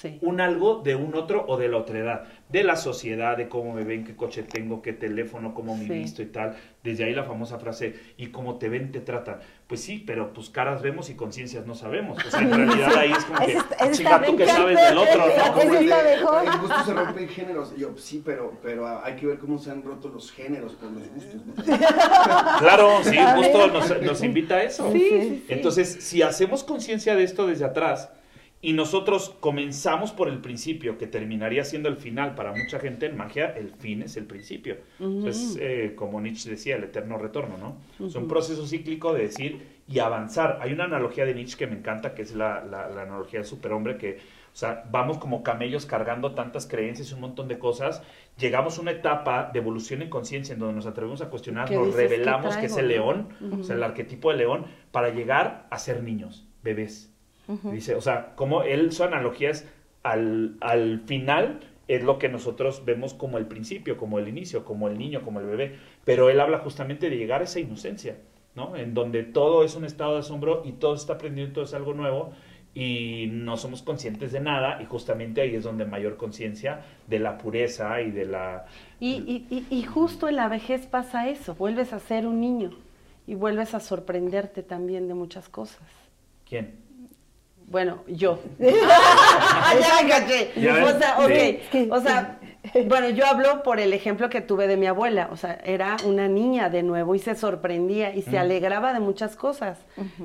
[0.00, 0.18] Sí.
[0.22, 2.24] Un algo de un otro o de la otra edad.
[2.48, 5.90] De la sociedad, de cómo me ven, qué coche tengo, qué teléfono, cómo me Sí.
[5.90, 6.56] visto y tal.
[6.82, 9.40] Desde ahí la famosa frase, y cómo te ven, te tratan.
[9.66, 12.18] Pues sí, pero pues caras vemos y conciencias no sabemos.
[12.24, 13.52] O sea, en realidad ahí es como que,
[13.92, 15.52] chinga, está- tú que sabes del otro, ¿no?
[15.52, 16.44] Como el está de, mejor.
[16.46, 17.74] el gusto se rompe en géneros.
[17.76, 20.90] Y Yo, sí, pero, pero hay que ver cómo se han roto los géneros por
[20.92, 21.44] los gustos.
[21.46, 21.54] ¿no?
[22.58, 24.90] Claro, sí, justo nos, nos invita a eso.
[24.92, 25.44] Sí, sí, sí.
[25.48, 28.10] Entonces, si hacemos conciencia de esto desde atrás
[28.62, 33.16] y nosotros comenzamos por el principio, que terminaría siendo el final para mucha gente en
[33.16, 34.76] magia, el fin es el principio.
[34.98, 37.76] Entonces, eh, como Nietzsche decía, el eterno retorno, ¿no?
[38.06, 40.58] Es un proceso cíclico de decir y avanzar.
[40.60, 43.46] Hay una analogía de Nietzsche que me encanta, que es la, la- la analogía del
[43.48, 44.18] superhombre, que,
[44.52, 48.02] o sea, vamos como camellos cargando tantas creencias y un montón de cosas.
[48.38, 51.76] Llegamos a una etapa de evolución en conciencia en donde nos atrevemos a cuestionar, ¿Qué
[51.76, 53.28] nos revelamos que es el león,
[53.60, 57.09] o sea, el arquetipo de león, para llegar a ser niños, bebés.
[57.72, 59.66] Dice, o sea, como él, su analogía es
[60.02, 64.86] al, al final es lo que nosotros vemos como el principio, como el inicio, como
[64.88, 65.76] el niño, como el bebé.
[66.04, 68.16] Pero él habla justamente de llegar a esa inocencia,
[68.54, 68.76] ¿no?
[68.76, 71.92] En donde todo es un estado de asombro y todo está aprendiendo, todo es algo
[71.92, 72.32] nuevo
[72.72, 77.36] y no somos conscientes de nada y justamente ahí es donde mayor conciencia de la
[77.36, 78.66] pureza y de la...
[79.00, 81.56] Y, y, y, y justo en la vejez pasa eso.
[81.56, 82.70] Vuelves a ser un niño
[83.26, 85.82] y vuelves a sorprenderte también de muchas cosas.
[86.48, 86.74] ¿Quién?
[87.70, 88.38] Bueno, yo.
[88.58, 90.50] Ya me caché.
[90.82, 91.60] O sea, ok.
[91.72, 91.88] sí.
[91.90, 92.38] O sea,
[92.88, 95.28] bueno, yo hablo por el ejemplo que tuve de mi abuela.
[95.32, 99.36] O sea, era una niña de nuevo y se sorprendía y se alegraba de muchas
[99.36, 99.78] cosas.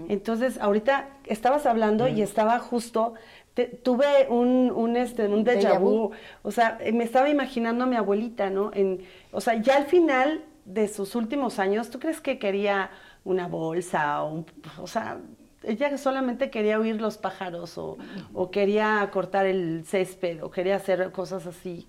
[0.10, 3.14] Entonces, ahorita estabas hablando y estaba justo.
[3.54, 6.12] te- tuve un, un, este, un déjà vu.
[6.44, 8.72] O sea, me estaba imaginando a mi abuelita, ¿no?
[8.74, 12.90] En, o sea, ya al final de sus últimos años, ¿tú crees que quería
[13.24, 14.46] una bolsa o un,
[14.82, 15.20] o sea,
[15.68, 17.98] ella solamente quería oír los pájaros o,
[18.34, 21.88] o quería cortar el césped o quería hacer cosas así.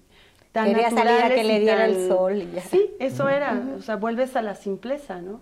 [0.53, 2.61] Tan Quería salir a naturales que le diera el sol y ya.
[2.62, 3.62] Sí, eso era.
[3.77, 5.41] O sea, vuelves a la simpleza, ¿no?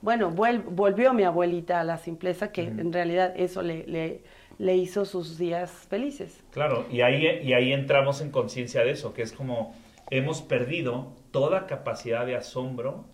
[0.00, 4.22] Bueno, vuel- volvió mi abuelita a la simpleza, que en realidad eso le, le,
[4.58, 6.40] le hizo sus días felices.
[6.52, 9.74] Claro, y ahí, y ahí entramos en conciencia de eso, que es como
[10.10, 13.04] hemos perdido toda capacidad de asombro,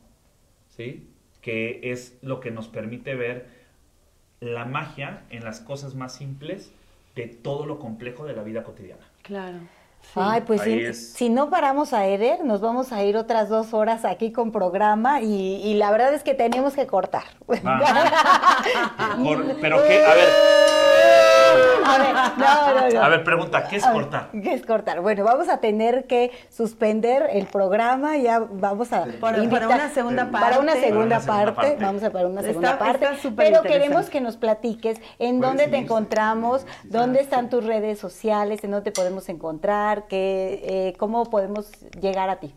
[0.68, 1.08] ¿sí?
[1.40, 3.63] Que es lo que nos permite ver
[4.44, 6.70] la magia en las cosas más simples
[7.16, 9.02] de todo lo complejo de la vida cotidiana.
[9.22, 9.58] Claro.
[10.02, 10.10] sí.
[10.16, 14.04] Ay, pues si, si no paramos a Eder, nos vamos a ir otras dos horas
[14.04, 17.24] aquí con programa y, y la verdad es que tenemos que cortar.
[17.46, 17.60] Cor-
[19.60, 20.28] Pero qué, a ver,
[21.84, 23.02] A ver, no, no, no.
[23.02, 24.30] a ver, pregunta, ¿qué es ver, cortar?
[24.42, 25.00] ¿Qué es cortar?
[25.00, 30.30] Bueno, vamos a tener que suspender el programa, ya vamos a Para- para una segunda
[30.30, 30.80] Para una parte.
[30.80, 31.84] segunda, Para una segunda parte, parte.
[31.84, 35.40] vamos a para una Está- segunda parte, está pero queremos que nos platiques en Pueden
[35.40, 41.24] dónde te encontramos, dónde están tus redes sociales, en dónde te podemos encontrar, eh, cómo
[41.30, 41.70] podemos
[42.00, 42.54] llegar a ti.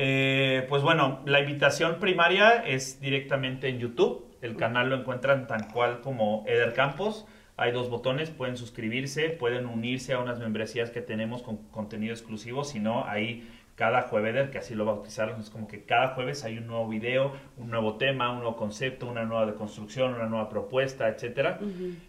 [0.00, 4.24] Eh, pues bueno, la invitación primaria es directamente en YouTube.
[4.40, 7.26] El canal lo encuentran tan cual como Eder Campos.
[7.58, 12.62] Hay dos botones, pueden suscribirse, pueden unirse a unas membresías que tenemos con contenido exclusivo,
[12.62, 16.58] si no, ahí cada jueves, que así lo bautizaron, es como que cada jueves hay
[16.58, 21.08] un nuevo video, un nuevo tema, un nuevo concepto, una nueva deconstrucción, una nueva propuesta,
[21.08, 21.58] etcétera.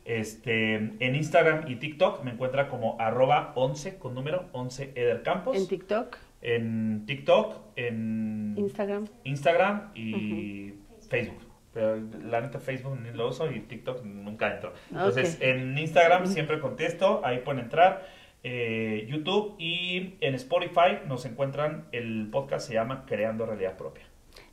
[0.05, 5.57] este, en Instagram y TikTok me encuentra como arroba 11 con número 11 Edercampos.
[5.57, 9.05] En TikTok, En TikTok, en Instagram.
[9.23, 10.73] Instagram y
[11.07, 11.48] Facebook.
[11.73, 14.73] Pero la neta Facebook ni lo uso y TikTok nunca entro.
[14.89, 18.05] Entonces en Instagram siempre contesto, ahí pueden entrar.
[18.43, 24.03] eh, YouTube y en Spotify nos encuentran el podcast se llama Creando Realidad Propia.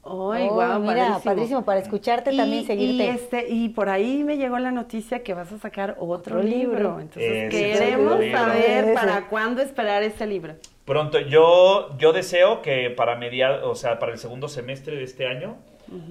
[0.03, 1.65] Ay, Oh, guau, mira, padrísimo.
[1.65, 3.05] para escucharte también, seguirte.
[3.05, 6.43] Y, este, y por ahí me llegó la noticia que vas a sacar otro, Otro
[6.43, 6.73] libro.
[6.79, 7.01] libro.
[7.01, 8.39] Entonces Ese queremos libro.
[8.39, 8.93] saber Ese.
[8.95, 10.55] para cuándo esperar este libro.
[10.85, 15.27] Pronto, yo, yo deseo que para media, o sea, para el segundo semestre de este
[15.27, 15.57] año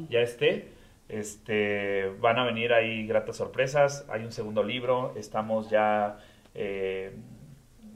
[0.10, 0.70] ya esté.
[1.08, 4.06] Este, van a venir ahí gratas sorpresas.
[4.10, 5.14] Hay un segundo libro.
[5.16, 6.18] Estamos ya
[6.54, 7.16] eh,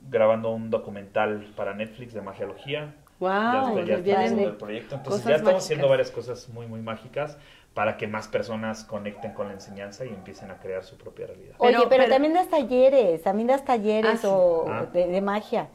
[0.09, 2.95] grabando un documental para Netflix de magiología.
[3.19, 4.95] Wow, ya está, ya vienen haciendo el proyecto.
[4.95, 7.37] Entonces ya estamos haciendo varias cosas muy, muy mágicas
[7.73, 11.55] para que más personas conecten con la enseñanza y empiecen a crear su propia realidad.
[11.57, 14.85] Oye, Pero- pero, pero- también das talleres, también das talleres Ah, o Ah.
[14.91, 15.67] de, de magia.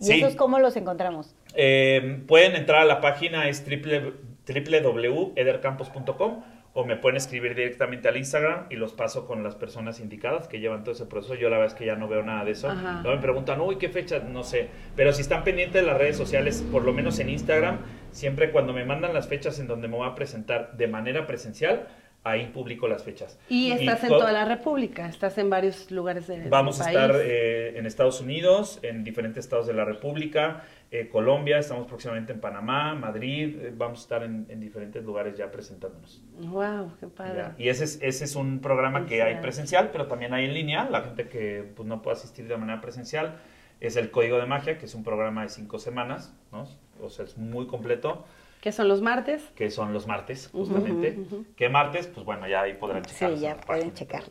[0.00, 0.20] ¿Y Sí.
[0.22, 1.34] esos cómo los encontramos?
[1.54, 4.14] Eh, pueden entrar a la página, es triple-
[4.46, 6.42] www.edercampos.com
[6.76, 10.60] o me pueden escribir directamente al Instagram y los paso con las personas indicadas que
[10.60, 11.34] llevan todo ese proceso.
[11.34, 12.68] Yo la verdad es que ya no veo nada de eso.
[12.68, 13.00] Ajá.
[13.02, 14.18] Me preguntan, uy, ¿qué fecha?
[14.18, 14.68] No sé.
[14.94, 17.78] Pero si están pendientes de las redes sociales, por lo menos en Instagram,
[18.10, 21.88] siempre cuando me mandan las fechas en donde me voy a presentar de manera presencial,
[22.24, 23.38] ahí publico las fechas.
[23.48, 26.96] Y estás en toda la República, estás en varios lugares de, del Vamos a país.
[26.98, 32.32] estar eh, en Estados Unidos, en diferentes estados de la República, eh, Colombia, estamos próximamente
[32.32, 36.22] en Panamá, Madrid, eh, vamos a estar en, en diferentes lugares ya presentándonos.
[36.38, 37.38] Wow, qué padre.
[37.38, 37.54] Ya.
[37.58, 40.88] Y ese es, ese es un programa que hay presencial, pero también hay en línea.
[40.88, 43.38] La gente que pues, no puede asistir de manera presencial
[43.80, 46.66] es el Código de Magia, que es un programa de cinco semanas, ¿no?
[47.00, 48.24] o sea, es muy completo
[48.60, 49.42] ¿Qué son los martes?
[49.54, 51.16] que son los martes, justamente.
[51.54, 52.08] ¿Qué martes?
[52.08, 53.34] Pues bueno, ya ahí podrán checar.
[53.34, 54.24] Sí, ya pueden checar.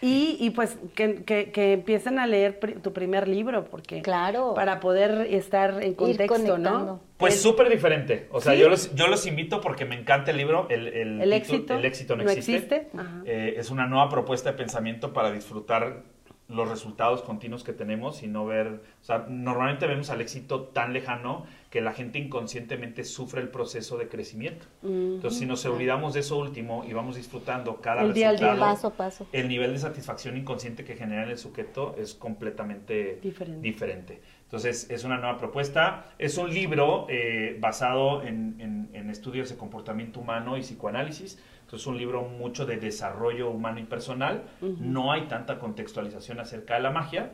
[0.00, 4.54] Y, y pues que, que, que empiecen a leer pri- tu primer libro, porque Claro.
[4.54, 7.00] para poder estar en contexto, ¿no?
[7.16, 8.28] Pues El- súper diferente.
[8.30, 8.60] O sea, ¿Sí?
[8.60, 10.68] yo, los, yo los invito porque me encanta el libro.
[10.70, 11.74] El, el, El título- éxito.
[11.74, 12.88] El éxito no, no existe.
[13.26, 16.02] Eh, es una nueva propuesta de pensamiento para disfrutar
[16.50, 18.66] los resultados continuos que tenemos y no ver,
[19.00, 23.96] o sea, normalmente vemos al éxito tan lejano que la gente inconscientemente sufre el proceso
[23.96, 24.66] de crecimiento.
[24.82, 28.48] Entonces, si nos olvidamos de eso último y vamos disfrutando cada El día al día.
[28.48, 29.26] resultado, Paso a paso.
[29.32, 33.60] el nivel de satisfacción inconsciente que genera en el sujeto es completamente Diferente.
[33.62, 34.20] diferente.
[34.44, 36.06] Entonces, es una nueva propuesta.
[36.18, 41.38] Es un libro eh, basado en, en- en estudios de comportamiento humano y psicoanálisis.
[41.70, 44.42] Entonces, es un libro mucho de desarrollo humano y personal.
[44.60, 47.30] No hay tanta contextualización acerca de la magia,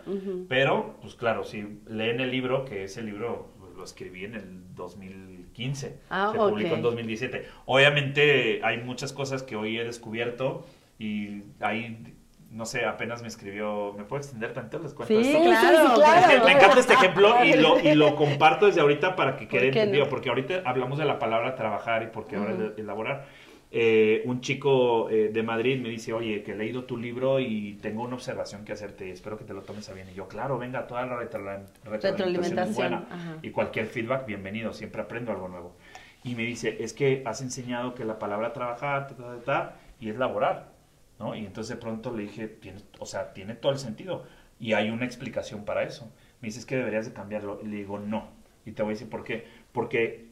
[0.46, 4.74] pero, pues claro, si leen el libro, que ese libro pues, lo escribí en el
[4.74, 6.76] 2015, Ah, se publicó ok.
[6.76, 7.46] en 2017.
[7.64, 10.66] Obviamente hay muchas cosas que hoy he descubierto
[10.98, 12.14] y ahí,
[12.50, 14.78] no sé, apenas me escribió, ¿me puedo extender tanto?
[14.80, 15.42] Les cuento Sí, esto?
[15.44, 16.30] claro, sí, claro.
[16.30, 19.48] Es que me encanta este ejemplo y lo, y lo comparto desde ahorita para que
[19.48, 20.10] quede ¿Por entendido, no?
[20.10, 23.24] porque ahorita hablamos de la palabra trabajar y porque ahora es de elaborar.
[23.72, 27.78] Eh, un chico eh, de Madrid me dice, oye, que he leído tu libro y
[27.82, 30.08] tengo una observación que hacerte, espero que te lo tomes a bien.
[30.08, 33.06] Y yo, claro, venga, toda la retroalimentación es buena.
[33.10, 33.38] ajá.
[33.42, 35.76] Y cualquier feedback, bienvenido, siempre aprendo algo nuevo.
[36.22, 39.76] Y me dice, es que has enseñado que la palabra trabajar, ta, ta, ta, ta,
[40.00, 40.72] y es laborar,
[41.18, 41.34] ¿no?
[41.34, 44.24] Y entonces de pronto le dije, tiene, o sea, tiene todo el sentido.
[44.58, 46.10] Y hay una explicación para eso.
[46.40, 47.60] Me dice, es que deberías de cambiarlo.
[47.62, 48.28] Y le digo, no.
[48.64, 49.46] Y te voy a decir por qué.
[49.72, 50.26] Porque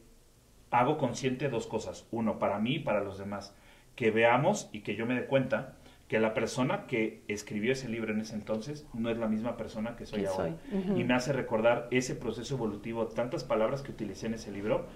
[0.79, 2.07] hago consciente dos cosas.
[2.11, 3.55] Uno, para mí y para los demás.
[3.95, 5.77] Que veamos y que yo me dé cuenta
[6.09, 9.97] que la persona que escribió ese libro en ese entonces no es la misma persona
[9.97, 10.57] que soy Que ahora.
[10.71, 11.01] soy.
[11.01, 14.87] Y me hace recordar ese proceso evolutivo, tantas palabras que utilicé en ese libro.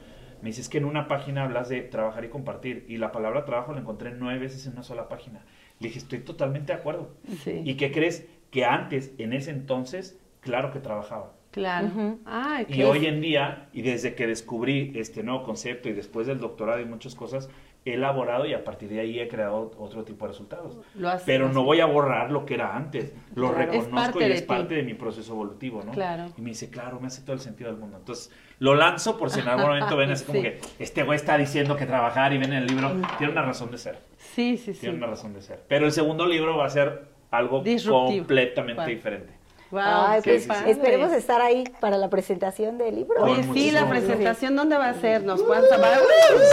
[0.43, 3.73] Me dices que en una página hablas de trabajar y compartir y la palabra trabajo
[3.73, 5.45] la encontré nueve veces en una sola página.
[5.81, 7.15] Le dije, estoy totalmente de acuerdo.
[7.43, 7.63] Sí.
[7.65, 8.27] ¿Y qué crees?
[8.51, 11.35] Que antes, en ese entonces, claro que trabajaba.
[11.59, 12.19] Claro.
[12.25, 16.39] Ay, Y hoy en día, y desde que descubrí este nuevo concepto y después del
[16.41, 17.49] doctorado y muchas cosas,
[17.85, 20.77] he elaborado y a partir de ahí he creado otro tipo de resultados.
[20.95, 23.15] Lo haces Pero no voy a borrar lo que era antes.
[23.35, 23.73] Lo Claro.
[23.73, 24.47] Reconozco y es ti.
[24.47, 25.93] parte de mi proceso evolutivo, ¿no?
[25.93, 26.27] Claro.
[26.37, 27.97] Y me dice, claro, me hace todo el sentido del mundo.
[27.97, 30.45] Entonces, lo lanzo por si en algún momento ven así como Sí.
[30.45, 32.91] que este güey está diciendo que trabajar y ven en el libro.
[33.17, 33.99] Tiene una razón de ser.
[34.19, 34.81] Sí, sí, sí.
[34.81, 35.63] Tiene una razón de ser.
[35.69, 38.19] Pero el segundo libro va a ser algo Disruptivo.
[38.19, 39.33] completamente diferente.
[39.71, 40.71] Wow, Ay, pues sí, sí.
[40.71, 43.23] esperemos estar ahí para la presentación del libro.
[43.23, 45.25] Oye, sí, la presentación, ¿dónde va a ser?
[45.25, 45.99] ¿Nos, puedes llamar?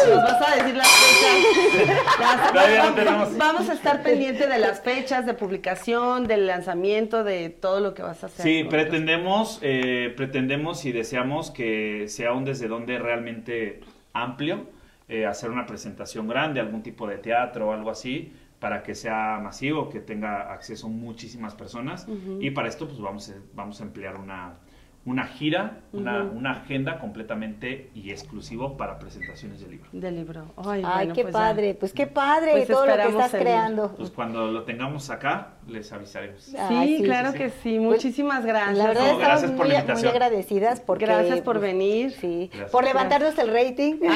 [0.10, 1.88] ¿Nos vas a decir las fechas?
[2.20, 7.50] Las- Todavía no vamos, a estar pendientes de las fechas de publicación, del lanzamiento, de
[7.50, 8.44] todo lo que vas a hacer.
[8.44, 13.80] Sí, pretendemos, eh, pretendemos y deseamos que sea un desde donde realmente
[14.12, 14.68] amplio,
[15.08, 18.34] eh, hacer una presentación grande, algún tipo de teatro o algo así,
[18.66, 22.08] para que sea masivo, que tenga acceso muchísimas personas.
[22.40, 24.56] Y para esto, pues vamos a, vamos a emplear una,
[25.06, 29.90] una gira, una, una agenda completamente y exclusivo para presentaciones del libro.
[29.92, 30.46] Del libro.
[30.58, 31.40] Ay, Ay, bueno, qué pues ya.
[31.40, 33.94] padre, pues qué padre Pues todo lo que estás creando.
[33.96, 36.44] Pues cuando lo tengamos acá, les avisaremos.
[36.44, 37.56] Sí, Ay, sí, claro sí, que sí.
[37.64, 37.80] sí.
[37.80, 38.78] Muchísimas gracias.
[38.78, 40.12] La verdad No, estamos gracias por muy, la muy invitación.
[40.12, 42.12] agradecidas porque Gracias por pues, venir.
[42.22, 42.72] Sí, Gracias.
[42.72, 43.96] por levantarnos el rating.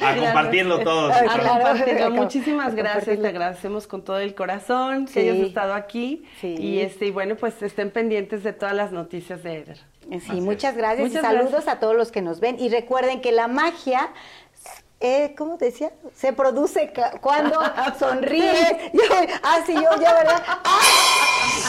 [0.00, 1.12] A compartirlo todos.
[1.12, 1.64] Ah, A claro.
[1.64, 2.10] compartirlo.
[2.10, 5.18] Muchísimas gracias, te agradecemos con todo el corazón que Sí.
[5.20, 6.24] hayas estado aquí.
[6.40, 6.54] Sí.
[6.58, 9.78] Y este, y bueno, pues estén pendientes de todas las noticias de Eder.
[10.08, 10.76] Sí, Así muchas es.
[10.78, 11.74] gracias Muchas y saludos gracias.
[11.74, 12.56] a todos los que nos ven.
[12.60, 14.10] Y recuerden que la magia,
[15.00, 15.92] eh, ¿cómo te decía?
[16.14, 17.60] Se produce cuando
[17.98, 18.76] sonríes.
[18.92, 19.02] Yo,
[19.42, 20.42] ah, sí, yo, yo, ¿verdad?
[20.46, 20.86] ¡Ah!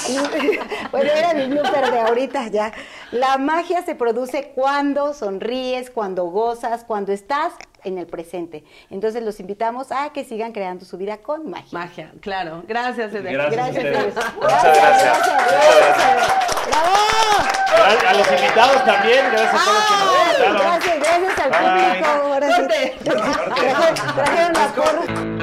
[0.91, 2.71] bueno, era mi blooper de ahorita ya.
[3.11, 7.53] La magia se produce cuando sonríes, cuando gozas, cuando estás
[7.83, 8.63] en el presente.
[8.89, 11.67] Entonces los invitamos a que sigan creando su vida con magia.
[11.71, 12.63] Magia, claro.
[12.67, 13.33] Gracias, Eder.
[13.33, 13.59] Gracias.
[13.65, 13.85] a ustedes.
[13.85, 14.13] Eder.
[14.35, 15.17] Muchas gracias.
[16.67, 16.97] ¡Bravo!
[18.07, 20.57] A los invitados también, gracias a todos los que nos invitaron.
[20.57, 22.07] gracias, gracias al público.
[23.03, 25.36] Trajeron- trajeron la porra.